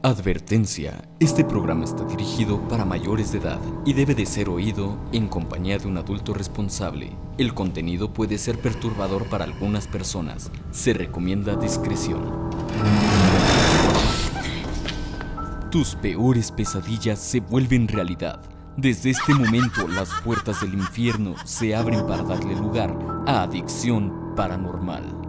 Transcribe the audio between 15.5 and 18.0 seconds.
Tus peores pesadillas se vuelven